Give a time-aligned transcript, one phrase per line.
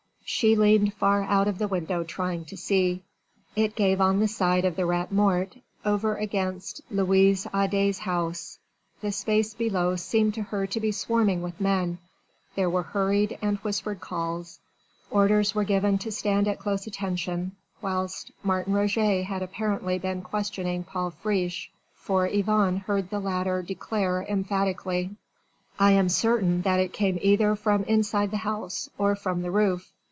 [0.33, 3.03] She leaned far out of the window trying to see.
[3.53, 8.57] It gave on the side of the Rat Mort over against Louise Adet's house
[9.01, 11.97] the space below seemed to her to be swarming with men:
[12.55, 14.61] there were hurried and whispered calls
[15.09, 20.85] orders were given to stand at close attention, whilst Martin Roget had apparently been questioning
[20.85, 25.09] Paul Friche, for Yvonne heard the latter declare emphatically:
[25.77, 29.91] "I am certain that it came either from inside the house or from the roof.